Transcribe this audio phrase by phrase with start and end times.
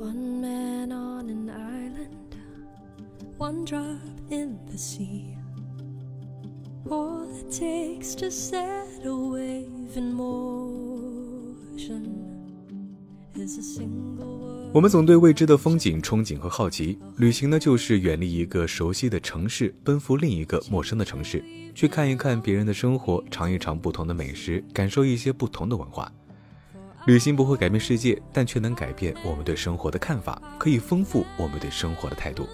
[0.00, 2.36] One man on an island,
[3.36, 3.98] one drop
[4.30, 5.36] in the sea.
[6.88, 10.54] All it takes to set a wave in motion
[13.34, 14.70] is a single word.
[14.72, 21.42] 我们总对未知的风景憧憬和好奇，旅行呢就是远离一个熟悉的城市，奔赴另一个陌生的城市，
[21.74, 26.12] 去看一看别人的生活，尝一尝不同的美食，感受一些不同的文化。
[27.08, 32.46] 旅行不会改变世界，但却能改变我们对生活的看法，可以丰富我们对生活的态度。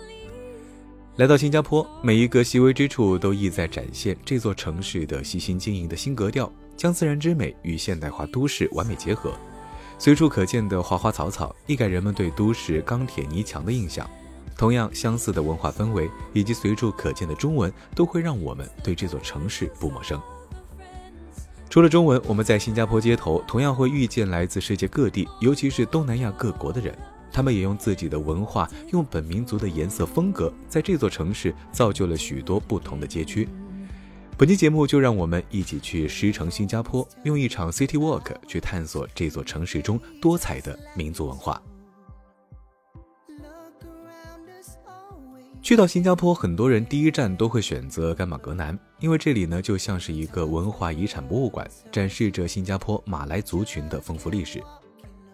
[1.17, 9.33] 来到新加坡，每一个细微之处都意在展现这座城市的细心经营的新格调，将自然之美与现代化都市完美结合。
[9.99, 14.09] 随处可见的花花草草，一改人们对都市钢铁泥墙的印象。
[14.57, 20.23] 同样相似的文化氛围以及随处可见的中文，都会让我们对这座城市不陌生。
[21.75, 26.97] 除了中文，我们在新加坡街头同样会遇见来自世界各地，尤其是东南亚各国的人。
[27.33, 33.49] 他们也用自己的文化，用本民族的颜色风格，在这座城市造就了许多不同的街区。
[34.39, 41.61] 本期节目就让我们一起去狮城新加坡，用一场 City Walk 去探索这座城市中多彩的民族文化。
[45.61, 54.65] 去到新加坡，很多人第一站都会选择甘榜格南，因为这里呢就像是一个文化遗产博物馆，展示着新加坡马来族群的丰富历史。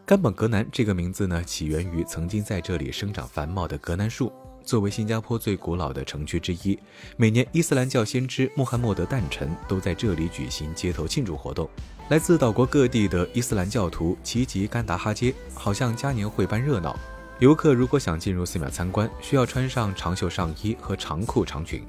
[0.05, 4.33] 甘榜格南这个名字呢，起源于曾经在这里生长繁茂的格南树。
[4.65, 6.77] 作为新加坡最古老的城区之一，
[7.17, 11.71] 每年伊斯兰教先知穆罕默德诞辰都在这里举行街头庆祝活动。
[12.09, 16.99] 来自岛国各地的伊斯兰教徒齐集甘达哈街，好像嘉年会般热闹。
[17.39, 21.85] 游客如果想进入寺庙参观，需要穿上长袖上衣和长裤长裙。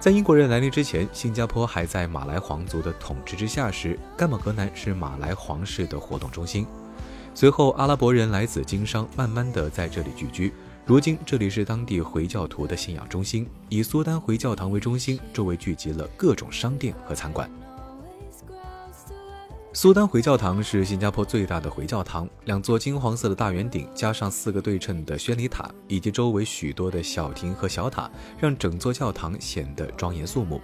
[0.00, 6.64] 在英国人来临之前，新加坡还在马来皇族的统治之下时，甘榜格南是马来皇室的活动中心。
[7.34, 10.52] 随后，阿拉伯人来此经商，慢慢的在这里聚居。
[10.86, 17.50] 如今，这里是当地回教徒的信仰中心，以苏丹回教堂为中心，周围聚集了各种商店和餐馆。
[19.74, 30.58] 苏丹回教堂是新加坡最大的回教堂，两座金黄色的大圆顶，加上四个对称的宣礼塔，以及周围许多的小亭和小塔，让整座教堂显得庄严肃穆。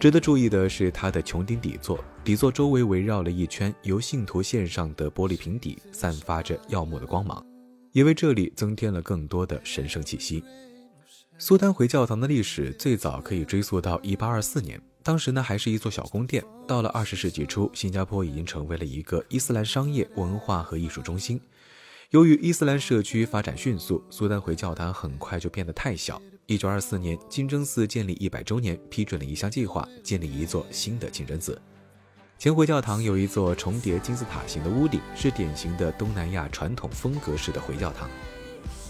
[0.00, 7.44] 值得注意的是，它的穹顶底座，底座周围围绕了一圈由信徒献上的玻璃瓶底，散发着耀目的光芒，
[7.92, 10.42] 也为这里增添了更多的神圣气息。
[11.36, 14.80] 苏丹回教堂的历史最早可以追溯到1824年。
[15.02, 16.42] 当时呢，还是一座小宫殿。
[16.66, 21.40] 到了二十世纪初，新加坡已经成为了一个伊斯兰商业、文化和艺术中心。
[22.10, 26.20] 由于伊斯兰社区发展迅速，苏丹回教堂很快就变得太小。
[26.46, 31.60] 一九二四年，清真寺建立一百周年，批准了一项计划，建立一座新的清真寺。
[32.38, 38.10] 前回教堂有一座重叠金字塔形的屋顶，是典型的东南亚传统风格式的回教堂。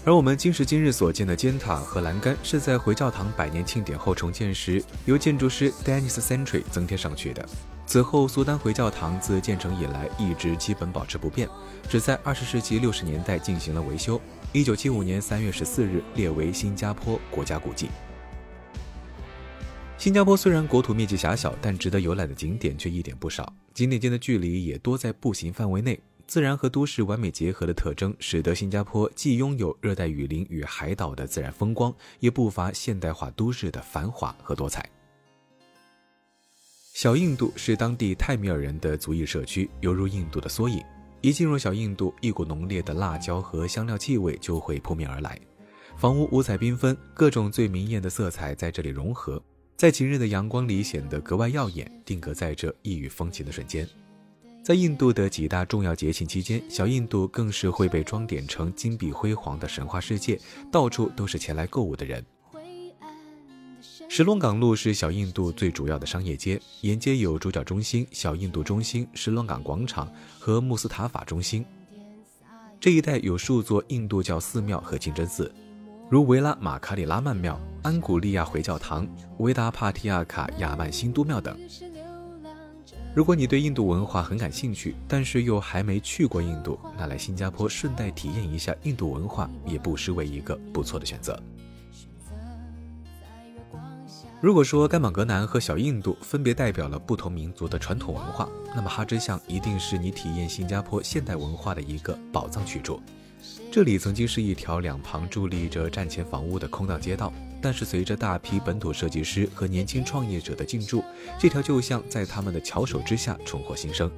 [0.05, 7.47] 而我们今时今日所见的尖塔和栏杆，是在回教堂百年庆典后重建时，由建筑师 Dennis Century 增添上去的。
[7.85, 11.47] 此后，苏丹回教堂自建成以来一直基本保持不变，
[11.87, 14.19] 只在二十世纪六十年代进行了维修。
[14.51, 17.87] 一九七五年三月十四日列为新加坡国家古迹。
[19.97, 25.97] 新加坡虽然国土面积狭小，但值得游览的景点却一点不少，景点间的距离也多在步行范围内。
[26.25, 34.89] 自然和都市完美结合的特征，使得新加坡既拥有热带雨林与海岛的自然风光，也不乏现代化都市的繁华和多彩。
[36.93, 40.83] 小印度是当地泰米尔人的族裔社区，犹如印度的缩影。
[41.21, 45.39] 一进入小印度，一股浓烈的辣椒和香料气味就会扑面而来。
[45.95, 49.41] 房屋五彩缤纷，各种最明艳的色彩在这里融合，
[49.77, 53.87] 在晴日的阳光里显得格外耀眼，定格在这异域风情的瞬间。
[54.63, 60.39] 在印度的几大重要节庆期间，小印度更是会被装点成金碧辉煌的神话世界，
[60.71, 62.25] 到处都是前来购物的人。
[64.07, 70.09] 石龙港路是小印度最主要的商业街，沿街有主角中心、小印度中心、石龙港广场
[70.39, 71.65] 和穆斯塔法中心。
[72.79, 75.53] 这一带有数座印度教寺庙和清真寺，
[76.09, 79.05] 如维拉马卡里拉曼庙、安古利亚回教堂、
[79.39, 81.59] 维达帕提亚卡亚曼新都庙等。
[83.15, 91.39] 如果你对印度文化很感兴趣，但是又还没去过印度，那来新加坡顺带体验一下印度文化，也不失为一个不错的选择。
[94.43, 102.99] 如果说甘榜格南和小印度分别代表了不同民族的传统文化，那么哈芝巷一定是你体验新加坡现代文化的一个宝藏去处。
[103.71, 107.31] 这里曾经是一条两旁伫立着战前房屋的空荡街道。
[107.61, 111.01] 但是随着大批本土设计师和年轻创业者的进驻，
[111.39, 114.11] 这条旧巷在他们的巧手之下重获新生。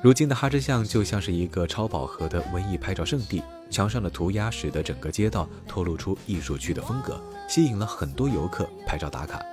[0.00, 7.20] 如今的哈芝巷就像是一个超饱和的文艺拍照圣地，墙上的涂鸦使得整个街道透露出艺术区的风格，
[7.50, 9.44] 吸引了很多游客拍照打卡。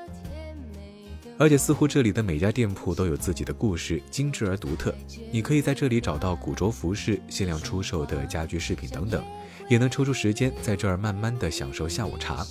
[1.40, 4.94] 而且似乎这里的每家店铺都有自己的故事，精致而独特。
[5.32, 9.24] 你可以在这里找到古着服饰、限量出售的家居饰品等等，
[9.68, 12.46] 也能抽出时间在这儿慢慢的享受下午茶。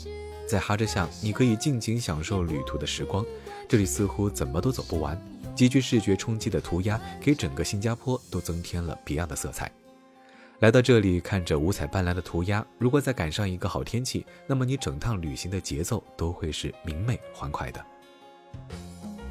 [0.49, 3.25] 在哈芝巷，你可以尽情享受旅途的时光。
[3.69, 5.21] 这里似乎怎么都走不完，
[5.55, 9.71] 极具视觉冲击的涂鸦给整个新加坡都增添了别样的色彩。
[10.61, 17.85] 来到这里，看着五彩斑斓的涂鸦，如果再赶上一个好天气，那么你整趟旅行的节奏都会是明媚欢快的。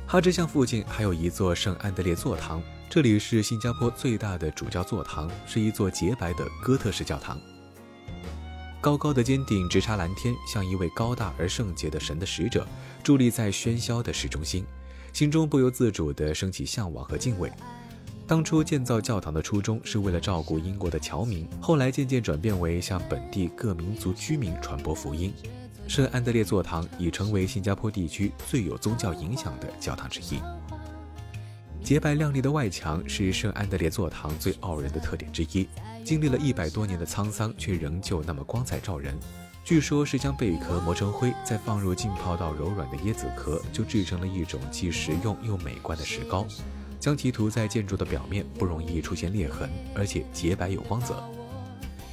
[0.06, 2.62] 哈芝巷附近还有一座圣安德烈座堂，
[2.92, 7.42] 这里是新加坡最大的主教座堂，是一座洁白的哥特式教堂。
[8.80, 12.68] 高高的尖顶直插蓝天，像一位高大而圣洁的神的使者，
[13.04, 14.63] 伫立在喧嚣的市中心，
[15.12, 17.51] 心中不由自主地升起向往和敬畏。
[18.27, 25.31] 当初建造教堂的初衷是为了照顾英国的侨民，后来渐渐转变为向本地各民族居民传播福音。
[25.88, 30.39] 圣安德烈座堂已成为新加坡地区最有宗教影响的教堂之一。
[31.83, 35.68] 洁白亮丽的外墙是圣安德烈座堂最傲人的特点之一，
[36.04, 39.16] 经历了一百多年的沧桑，却仍旧那么光彩照人。
[39.63, 46.48] 据说是将贝壳磨成灰，再放入浸泡到柔软的椰子壳，就制成了一种既实用又美观的石膏。
[47.06, 51.24] 将其涂在建筑的表面，不容易出现裂痕，而且洁白有光泽。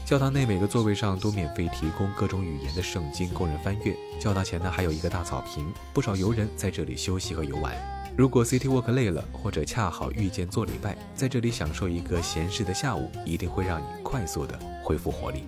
[0.04, 3.96] 教堂内每个座位上都免费提供各种语言的圣经供人翻阅。
[4.20, 7.74] 教堂前呢还有一个大草坪，不少游人在这里休息和游玩。
[8.18, 15.44] 如果 City Walk 累了，或者恰好遇见做礼拜，在这里享受一个闲适的下午，一定会让你快速的恢复活力。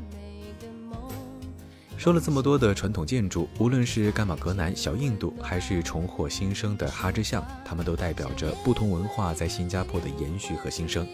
[1.97, 11.07] 说了这么多的传统建筑，无论是甘马格南、小印度，还是重获新生的哈芝巷，它们都代表着不同文化在新加坡的延续和新生。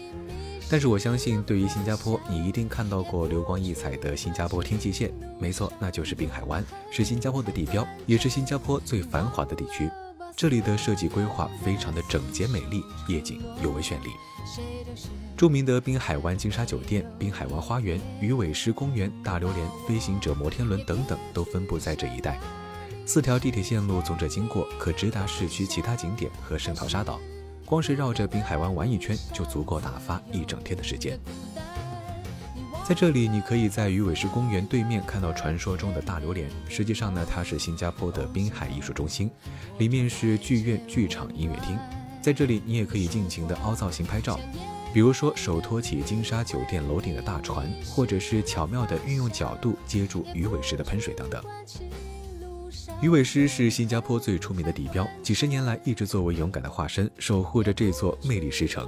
[0.69, 5.11] 但是我相信，对于新加坡，你一定看到过流光溢彩的新加坡天际线。
[5.39, 9.89] 没错，那就是滨海湾，是新加坡的地标，也是新加坡最繁华的地区。
[10.41, 14.09] 这里的设计规划非常的整洁美丽，夜景尤为绚丽。
[15.37, 22.39] 著名的滨海湾金沙酒店、滨海湾花园、鱼尾狮公园、大榴莲、飞行者摩天轮等等，都分布在这一带。
[23.05, 27.19] 四条地铁线路从这经过，可直达市区其他景点和圣淘沙岛。
[27.63, 31.19] 光是绕着滨海湾玩一圈，就足够打发一整天的时间。
[32.83, 36.49] 在这里，你可以在鱼尾狮公园对面看到传说中的大榴莲。
[36.67, 39.31] 实际上呢，它是新加坡的滨海艺术中心，
[39.77, 41.77] 里面是剧院、剧场、音乐厅。
[42.21, 44.37] 在这里，你也可以尽情的凹造型拍照，
[44.93, 51.41] 比如说手托起金沙酒店楼顶的大船，或者是巧妙的运用角度接住鱼尾狮的喷水等等。
[53.01, 58.87] 鱼尾狮是新加坡最出名的地标，几十年来一直作为勇敢的化身，守护着这座魅力狮城。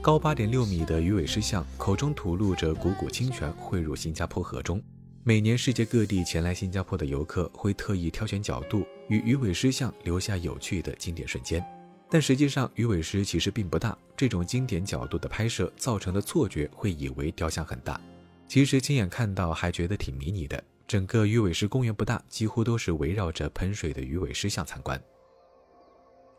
[0.00, 4.82] 高八点六米的鱼尾狮像，口中吐露着汩汩清泉汇入新加坡河中。
[5.24, 11.64] 每年世界各地前来新加坡的游客会特意挑选角度，与鱼尾狮像留下有趣的经典瞬间。
[12.10, 18.00] 但实际上，鱼尾狮其实并不大，这种经典角度的拍摄造成的错觉会以为雕像很大，
[18.48, 20.62] 其实亲眼看到还觉得挺迷你的。
[20.92, 25.02] 整个鱼尾狮公园不大，几乎都是围绕着喷水的鱼尾狮像参观。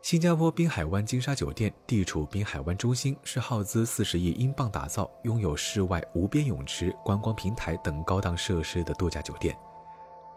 [0.00, 9.58] 新加坡滨海湾金沙酒店地处滨海湾中心，是耗资四十亿英镑打造、拥有室外无边泳池、观光平台等高档设施的度假酒店。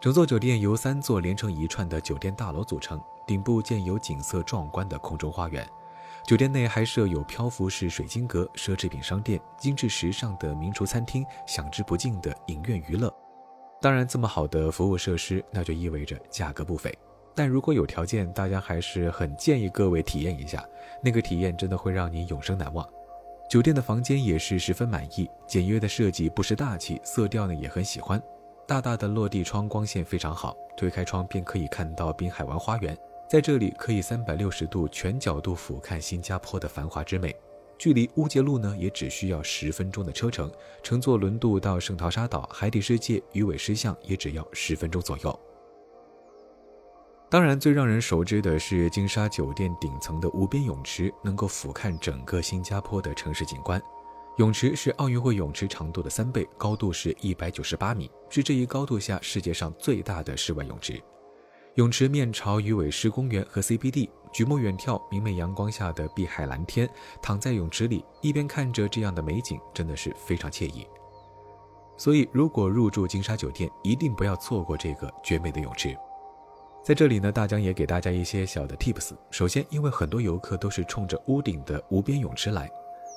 [0.00, 5.64] 整座酒店由三座连成一串的酒店大楼组成，顶部建有景色壮观的空中花园。
[6.26, 13.14] 酒店内还设有漂浮式水晶阁、奢侈品商店、精致时尚的名厨餐厅、享之不尽的影院娱乐。
[13.80, 16.92] 当然，这么好的服务设施，那就意味着价格不菲。
[17.34, 20.66] 但如果有条件，大家还是很建议各位体验一下，
[21.00, 22.84] 那个体验真的会让你永生难忘。
[23.48, 28.20] 酒店的房间也是十分满意，简约的设计不失大气，色调呢也很喜欢。
[28.66, 37.34] 大大的落地窗，光线非常好，推开窗便可以看到滨海湾花园，在这里可以三百六十度全角度俯瞰新加坡的繁华之美。
[37.78, 40.50] 距离乌节路呢，也只需要十分钟的车程。
[40.82, 45.40] 乘坐轮渡到圣淘沙岛、海底世界、鱼尾狮像也只要十分钟左右。
[47.30, 53.80] 当然，最让人熟知的是金沙酒店顶层的无边泳池，能够俯瞰整个新加坡的城市景观。
[54.38, 61.02] 泳池是奥运会泳池长度的三倍，高度是一百九十八米，是这一高度下世界上最大的室外泳池。
[61.78, 64.10] 泳池面朝鱼尾狮公园和 CBD。
[64.32, 66.90] 举目远眺，明媚阳光下的碧海蓝天，
[67.22, 70.84] 躺在泳池里，一边看着这样的美景，真的是非常惬意。
[71.96, 75.96] 所以，如果入住金沙酒店，一定不要错过这个绝美的泳池。
[76.82, 79.12] 在这里呢，大江也给大家一些小的 tips。
[79.30, 82.68] 首先，因为很多游客都是冲着屋顶的无边泳池来，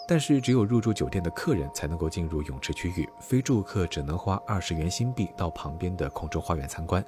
[0.07, 7.03] 但是只有入住酒店的客人才能够进入泳池区域，非住客只能花二十元新币到旁边的空中花园参观。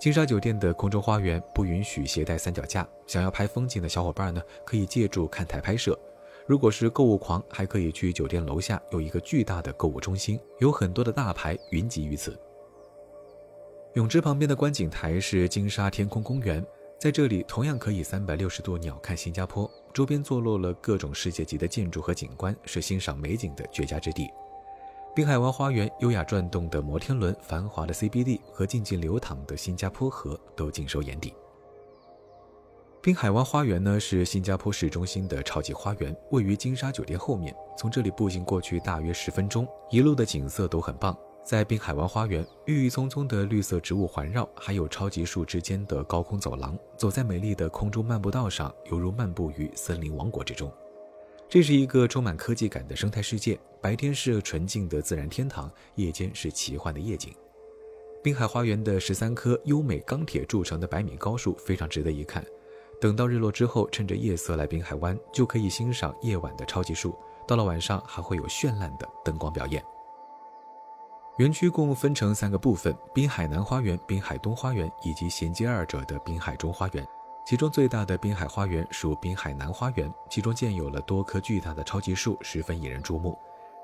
[0.00, 5.96] 金沙酒店的空中花园不允许携带三脚架，想要拍风景的小伙伴呢，可以借助看台拍摄。
[6.46, 12.34] 如果是购物狂，还可以去酒店楼下有一个巨大的购物中心，有很多的大牌云集于此。
[13.92, 16.64] 泳池旁边的观景台是金沙天空公园，
[16.98, 24.30] 在这里同样可以三百六十度鸟瞰新加坡，周边坐落了各种世界级的建筑和景观，是欣赏美景的绝佳之地。
[25.12, 31.34] 滨海湾花园优雅转动的摩天轮、繁华的 CBD 和静静流淌的新加坡河都尽收眼底。
[33.02, 41.16] 滨海湾花园呢是新加坡市中心的超级花园，位于金沙酒店后面，从这里步行过去大约十分钟，一路的景色都很棒。
[41.42, 46.78] 在滨海湾花园，郁郁葱葱的绿色植物环绕，还有超级树之间的高空走廊。
[46.96, 50.72] 走在美丽的空中漫步道上，犹如漫步于森林王国之中。
[51.50, 57.34] 这是一个充满科技感的生态世界，白天是纯净的自然天堂，夜间是奇幻的夜景。
[58.22, 62.44] 滨海花园的十三棵优美钢铁铸成的百米高树非常值得一看。
[63.00, 67.18] 等到日落之后，趁着夜色来滨海湾，就可以欣赏夜晚的超级树。
[67.48, 69.82] 到了晚上，还会有绚烂的灯光表演。
[71.38, 77.04] 园区共分成三个部分：滨海南花园、滨海东花园以及衔接二者的滨海中花园。
[77.50, 83.36] 其中最大的滨海花园属滨海南花园，其中建有了多棵巨大的超级树，十分引人注目。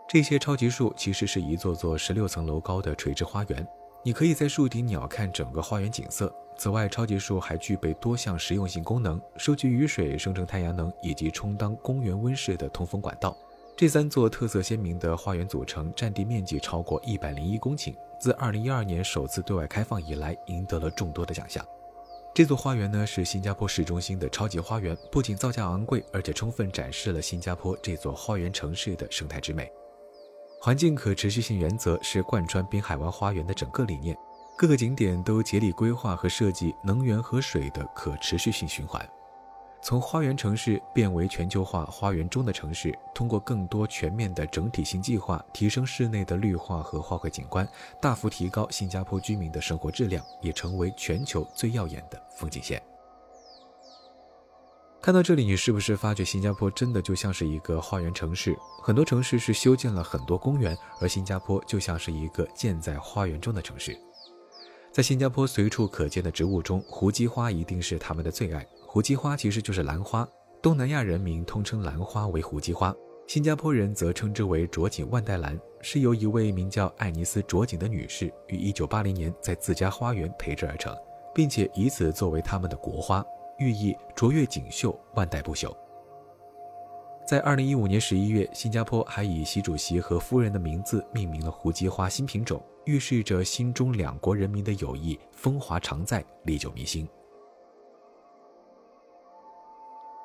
[0.07, 3.67] 这些超级树其实是一座座十六层楼高的垂直花园，
[4.05, 6.33] 你可以在树顶鸟瞰整个花园景色。
[6.57, 13.37] 此外，超级树还具备多项实用性功能：收集雨水、生成太阳能，以及充当公园温室的通风管道。
[13.77, 17.93] 这三座特色鲜明的花园组成，占地面积超过一百零一公顷。
[18.21, 21.67] 自二零一二年首次对外开放以来，赢得了众多的奖项。
[22.37, 29.73] 这座花园呢，是新加坡市中心的超级花园，不仅造价昂贵，而且充分展示了新加坡这座花园城市的生态之美。
[30.61, 34.15] 环境可持续性原则是贯穿滨海湾花园的整个理念，
[34.55, 39.03] 各个景点都竭力规划和设计能源和水的可持续性循环。
[39.87, 47.65] 从花园城市变为全球化花园中的城市，通过更多全面的整体性计划，提升室内的绿化和花卉景观，
[48.03, 52.83] 大幅提高新加坡居民的生活质量，也成为全球最耀眼的风景线。
[55.01, 58.59] 看到这里，你是不是发觉新加坡真的就像是一个花园城市？
[58.83, 63.97] 很多城市是修建了很多公园，而新加坡就像是一个建在花园中的城市。
[64.91, 68.67] 在新加坡随处可见的植物中，胡姬花一定是他们的最爱。
[68.97, 70.27] 胡姬花其实就是兰花，
[70.63, 80.97] 东南亚人民通称兰花为胡姬花，新加坡人则称之为卓锦万代兰，是由一位名叫艾尼斯·卓锦的女士于1980年在自家花园培植而成，
[81.35, 83.23] 并且以此作为他们的国花，
[83.59, 85.77] 寓意卓越锦绣，万代不朽。
[87.29, 97.07] 在2015年11月，新加坡还以习主席和夫人的名字命名了胡姬花新品种，预示着新中两国人民的友谊风华常在，历久弥新。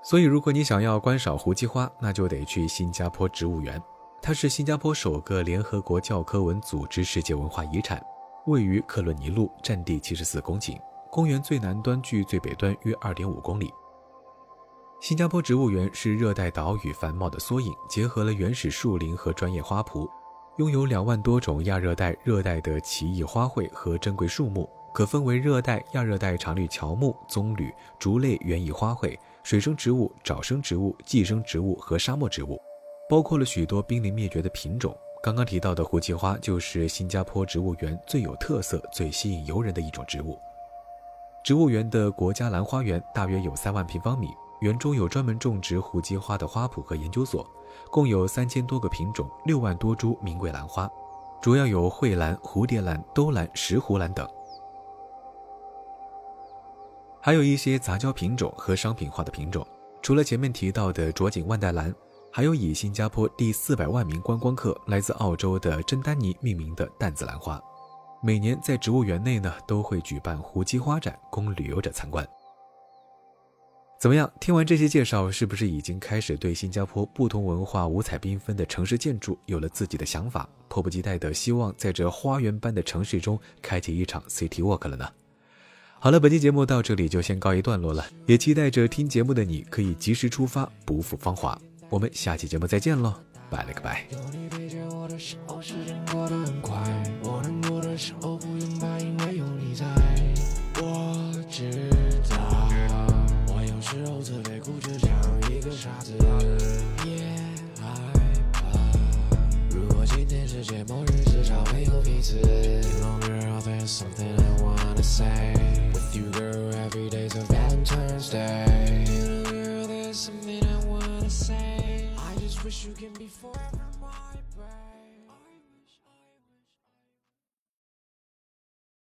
[0.03, 3.81] 所以，如果你想要观赏胡姬花，那就得去新加坡植物园。
[4.20, 8.03] 它是新加坡首个联合国教科文组织世界文化遗产，
[8.48, 10.75] 位于克伦尼路，占地七十四公顷。
[11.12, 13.72] 公园最南端距最北端约二点五公里。
[15.00, 20.10] 新加坡植物园是热带岛屿繁茂的缩影，结合了原始树林和专业花圃，
[20.58, 29.17] 拥有两万多种亚热带、热带的奇异花卉和珍贵树木，可分为热带、亚热带常绿乔木、棕榈、竹类园艺花卉。
[29.43, 32.62] 水生植物、沼生植物、寄生植物和沙漠植物，
[33.10, 34.95] 包括了许多濒临灭绝的品种。
[35.24, 40.39] 刚刚提到的胡姬花就是新加坡植物园最有特色、最吸引游人的一种植物。
[41.43, 44.27] 植物园的国家兰花园大约有三万平方米，
[44.62, 47.45] 园中有专门种植胡姬花的花圃和研究所，
[47.91, 50.89] 共有三千多个品种、六万多株名贵兰花，
[51.41, 54.27] 主要有蕙兰、蝴蝶兰、兜兰、石斛兰等。
[57.24, 59.66] 还有一些杂交品种和商品化的品种，
[60.01, 61.94] 除了前面提到的卓锦万代兰，
[62.32, 67.62] 还有以新加坡第四百万名观光客来自澳洲的珍丹尼命名的淡紫兰花。
[68.24, 72.28] 每年在植物园内呢，都会举办胡姬花展，供旅游者参观。
[74.00, 74.32] 怎么样？
[74.40, 80.50] 听完这些介绍，是不是已经开始对新加坡不同文化、五彩缤纷的城市建筑有了自己的想法？
[80.68, 85.08] 迫不及待的希望在这花园般的城市中开启一场 City Walk 了呢？
[86.03, 91.55] 好了，本期节目到这里就先告一段落了，也期待着听节目的你可以及时出发，不负芳华。
[91.91, 93.13] 我们下期节目再见喽，
[93.51, 94.08] 拜了个拜。